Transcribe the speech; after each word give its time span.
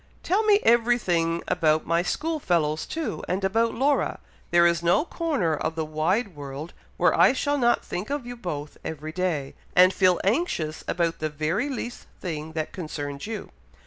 Tell 0.23 0.41
me 0.41 0.59
everything 0.63 1.43
about 1.47 1.85
my 1.85 2.01
school 2.01 2.39
fellows, 2.39 2.87
too, 2.87 3.23
and 3.27 3.43
about 3.43 3.75
Laura. 3.75 4.19
There 4.49 4.65
is 4.65 4.81
no 4.81 5.05
corner 5.05 5.55
of 5.55 5.75
the 5.75 5.85
wide 5.85 6.35
world 6.35 6.73
where 6.97 7.13
I 7.15 7.33
shall 7.33 7.59
not 7.59 7.85
think 7.85 8.09
of 8.09 8.25
you 8.25 8.35
both 8.35 8.79
every 8.83 9.11
day, 9.11 9.53
and 9.75 9.93
feel 9.93 10.19
anxious 10.23 10.83
about 10.87 11.19
the 11.19 11.29
very 11.29 11.69
least 11.69 12.07
thing 12.19 12.53
that 12.53 12.71
concerns 12.73 13.27
you." 13.27 13.51